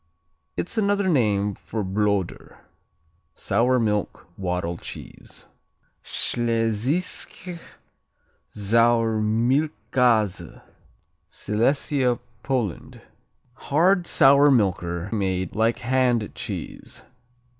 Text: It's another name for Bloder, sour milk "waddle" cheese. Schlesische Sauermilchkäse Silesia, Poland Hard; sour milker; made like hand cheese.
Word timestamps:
It's 0.57 0.79
another 0.79 1.07
name 1.07 1.53
for 1.53 1.83
Bloder, 1.83 2.57
sour 3.35 3.77
milk 3.77 4.27
"waddle" 4.35 4.77
cheese. 4.77 5.45
Schlesische 6.03 7.59
Sauermilchkäse 8.49 10.63
Silesia, 11.29 12.17
Poland 12.41 13.01
Hard; 13.53 14.07
sour 14.07 14.49
milker; 14.49 15.07
made 15.13 15.53
like 15.55 15.77
hand 15.77 16.33
cheese. 16.33 17.03